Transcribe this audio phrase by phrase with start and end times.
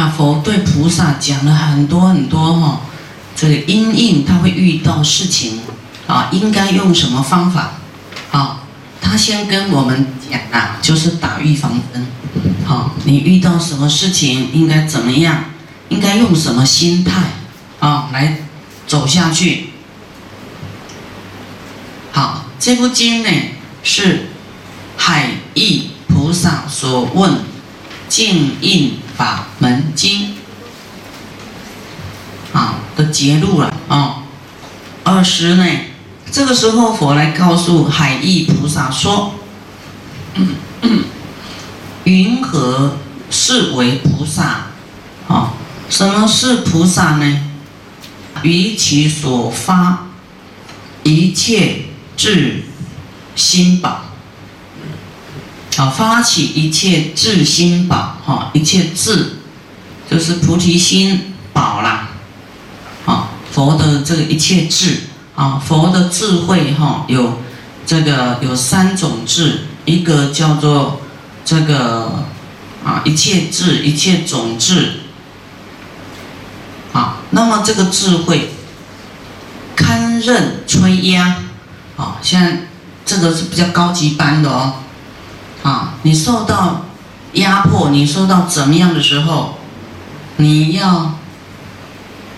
[0.00, 2.80] 啊，佛对菩萨讲了很多很多哈，
[3.36, 5.60] 这个因应他会遇到事情
[6.06, 7.72] 啊，应该用什么方法
[8.32, 8.62] 啊？
[8.98, 12.06] 他先跟我们讲啊，就是打预防针，
[12.64, 15.44] 好，你遇到什么事情应该怎么样？
[15.90, 17.20] 应该用什么心态
[17.80, 18.38] 啊来
[18.86, 19.66] 走下去？
[22.10, 23.28] 好，这部经呢
[23.82, 24.30] 是
[24.96, 27.40] 海义菩萨所问
[28.08, 30.34] 静印法门经
[32.54, 34.22] 啊的结录了啊。
[35.04, 35.64] 二十呢，
[36.32, 39.34] 这个时候佛来告诉海义菩萨说
[42.04, 42.96] ：“云何
[43.30, 44.68] 是为菩萨？
[45.28, 45.52] 啊，
[45.90, 47.42] 什么是菩萨呢？
[48.40, 50.06] 于其所发
[51.02, 51.82] 一切。”
[52.16, 52.64] 智
[53.34, 54.09] 心宝，
[55.80, 59.36] 啊，发起一切智心宝，哈，一切智
[60.10, 62.10] 就是菩提心宝啦，
[63.06, 67.38] 啊，佛的这个一切智，啊，佛的智慧，哈，有
[67.86, 71.00] 这个有三种智，一个叫做
[71.46, 72.26] 这个
[72.84, 75.00] 啊一切智，一切种智，
[76.92, 78.50] 啊，那么这个智慧
[79.74, 81.38] 堪任吹压。
[81.96, 82.66] 啊，现在
[83.06, 84.74] 这个是比较高级班的哦。
[85.62, 86.86] 啊，你受到
[87.34, 89.58] 压迫，你受到怎么样的时候，
[90.36, 91.14] 你要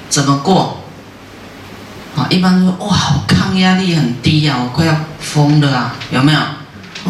[0.09, 0.79] 怎么过？
[2.17, 6.39] 啊，一般说哇，我抗压力很低呀，我快要疯了啊，有没有？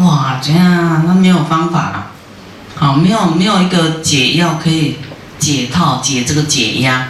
[0.03, 2.07] 哇，这样那没有方法了。
[2.75, 4.97] 好，没有没有一个解药可以
[5.39, 7.07] 解套解这个解压。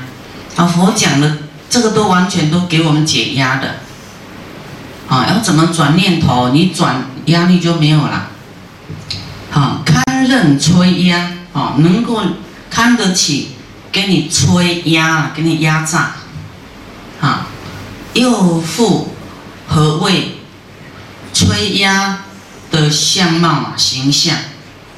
[0.56, 1.38] 啊，佛讲的
[1.70, 3.76] 这个都完全都给我们解压的。
[5.08, 6.50] 啊，要怎么转念头？
[6.50, 8.30] 你转压力就没有了。
[10.24, 12.22] 任吹压，啊，能够
[12.70, 13.50] 看得起，
[13.92, 16.14] 给你吹压，给你压榨。
[17.22, 17.48] 啊，
[18.14, 19.16] 又复
[19.68, 20.39] 何谓
[21.33, 22.20] 吹压
[22.72, 24.38] 的相貌形象？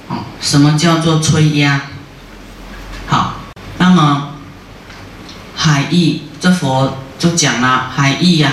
[0.08, 1.82] 哦，什么叫做吹压？
[3.08, 3.36] 好，
[3.78, 4.36] 那么
[5.56, 8.52] 海义这佛就讲了海义呀。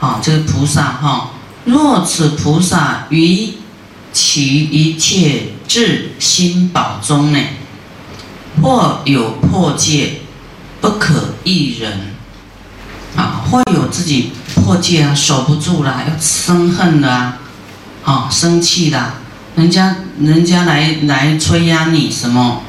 [0.00, 1.32] 啊，这个菩萨哈，
[1.66, 3.52] 若此菩萨于
[4.12, 7.38] 其一切至心宝中呢，
[8.60, 10.22] 或有破戒，
[10.80, 12.12] 不可一人
[13.14, 17.38] 啊，或有自己破戒啊，守不住啦，要生恨的啊，
[18.02, 19.12] 啊，生气的，
[19.54, 22.64] 人家人家来来催压你什么，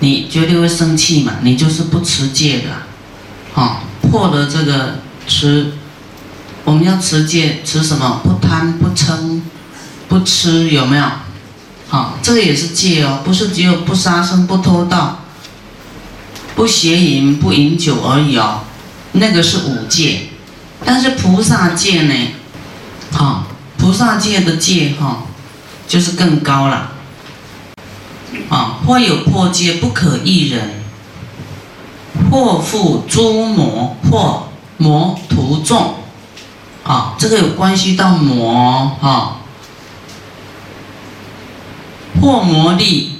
[0.00, 5.72] 你绝对会生气嘛，你就是不持戒的，啊，破了这个持。
[6.64, 8.20] 我们要持戒，持什么？
[8.22, 9.40] 不贪不嗔，
[10.08, 11.04] 不吃，有没有？
[11.94, 15.20] 好，这个也是戒哦，不是只有不杀生、不偷盗、
[16.56, 18.62] 不邪淫、不饮酒而已哦，
[19.12, 20.30] 那个是五戒。
[20.84, 22.14] 但是菩萨戒呢？
[23.12, 23.46] 好，
[23.78, 25.22] 菩萨戒的戒哈，
[25.86, 26.94] 就是更高了。
[28.48, 30.82] 啊，或有破戒，不可一人，
[32.28, 35.94] 或复诸魔，或魔徒众。
[36.82, 39.36] 啊，这个有关系到魔哈，
[42.24, 43.18] 破魔力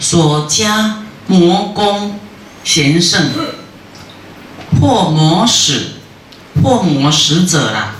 [0.00, 2.18] 所加魔功
[2.64, 3.30] 贤圣，
[4.76, 5.92] 破魔使，
[6.60, 7.94] 破魔使者啦，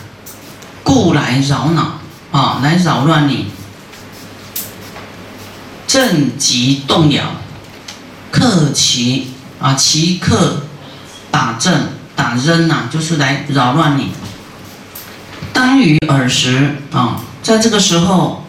[0.83, 2.01] 故来扰恼
[2.33, 3.47] 啊，来扰乱你，
[5.87, 7.23] 正极动摇，
[8.33, 9.29] 克其
[9.61, 10.63] 啊，其克
[11.31, 14.09] 打正打扔呐，就是来扰乱你。
[15.53, 18.45] 当于尔时啊，在这个时候，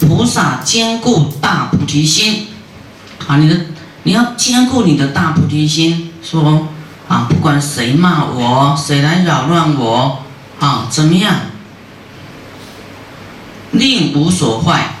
[0.00, 2.48] 菩萨兼顾大菩提心
[3.26, 3.66] 啊，你的
[4.02, 6.68] 你要兼顾你的大菩提心，说
[7.08, 10.22] 啊，不管谁骂我，谁来扰乱我
[10.58, 11.34] 啊，怎么样，
[13.72, 14.96] 令无所坏。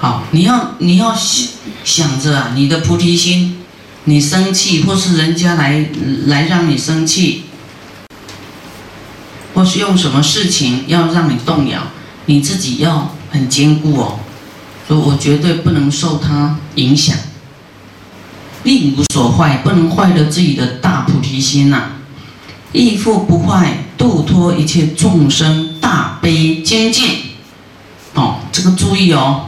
[0.00, 1.48] 好，你要你要想
[1.84, 3.64] 想着啊，你的菩提心，
[4.04, 5.86] 你生气或是人家来
[6.26, 7.44] 来让你生气。
[9.54, 11.80] 或是用什么事情要让你动摇，
[12.26, 14.18] 你自己要很坚固哦。
[14.88, 17.16] 说我绝对不能受它影响，
[18.62, 21.90] 并无所坏，不能坏了自己的大菩提心呐。
[22.72, 27.10] 亦复不坏，度脱一切众生大悲精进。
[28.14, 29.46] 哦，这个注意哦，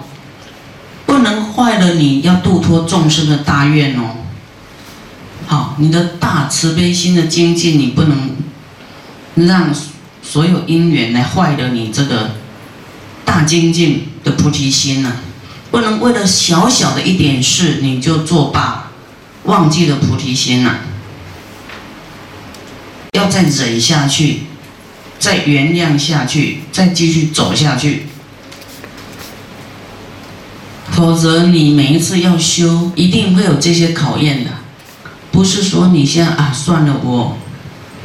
[1.06, 4.17] 不能坏了你要度脱众生的大愿哦。
[5.46, 8.31] 好，你的大慈悲心的精进，你不能
[9.35, 9.75] 让。
[10.20, 12.32] 所有因缘来坏了你这个
[13.38, 15.12] 大精进的菩提心呢？
[15.70, 18.90] 不能为了小小的一点事你就作罢，
[19.44, 20.81] 忘记了菩提心了，
[23.12, 24.40] 要再忍下去，
[25.20, 28.06] 再原谅下去，再继续走下去。
[30.90, 34.50] 否则，你每一次要修，一定会有这些考验的。
[35.31, 37.38] 不是说你现在啊，算了，我，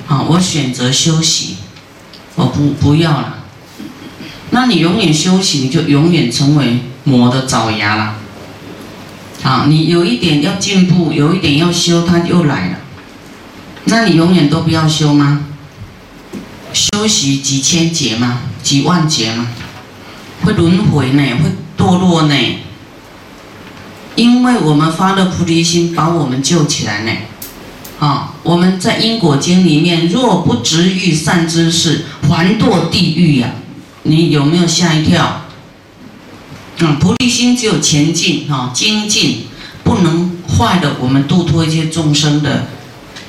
[0.08, 1.56] 啊，我选择休息，
[2.36, 3.40] 我不不要了。
[4.54, 8.16] 那你永远修行，就永远成为魔的爪牙了。
[9.42, 12.78] 啊，你有一点要进步，有一点要修，它又来了。
[13.86, 15.48] 那你永远都不要修吗？
[16.72, 18.44] 修行几千劫吗？
[18.62, 19.48] 几万劫吗？
[20.44, 21.24] 会轮回呢？
[21.42, 22.36] 会堕落呢？
[24.16, 27.12] 因为我们发了菩提心，把我们救起来呢。
[28.00, 33.50] 啊，我们在因果经里面，若不执欲善知识，还堕地狱呀。
[34.04, 35.42] 你有没有吓一跳？
[36.80, 39.46] 嗯，菩提心只有前进哈，精进
[39.84, 42.68] 不能坏了我们度脱一切众生的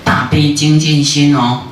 [0.03, 1.63] 大悲精进心哦。